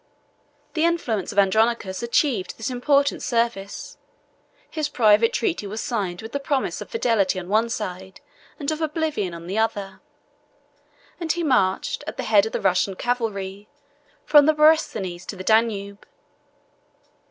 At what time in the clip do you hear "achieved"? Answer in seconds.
2.01-2.57